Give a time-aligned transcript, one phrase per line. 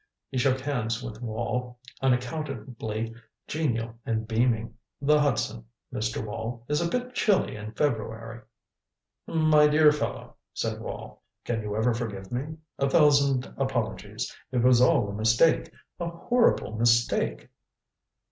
[0.31, 3.13] He shook hands with Wall, unaccountably
[3.47, 4.73] genial and beaming.
[4.99, 6.25] "The Hudson, Mr.
[6.25, 8.41] Wall, is a bit chilly in February."
[9.27, 12.57] "My dear fellow," said Wall, "can you ever forgive me?
[12.79, 14.35] A thousand apologies.
[14.51, 17.49] It was all a mistake a horrible mistake."